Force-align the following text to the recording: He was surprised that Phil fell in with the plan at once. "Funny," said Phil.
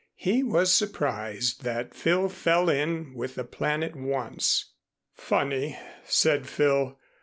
He 0.15 0.41
was 0.41 0.73
surprised 0.73 1.61
that 1.63 1.93
Phil 1.93 2.27
fell 2.27 2.71
in 2.71 3.13
with 3.13 3.35
the 3.35 3.43
plan 3.43 3.83
at 3.83 3.95
once. 3.95 4.73
"Funny," 5.13 5.77
said 6.05 6.47
Phil. 6.49 6.97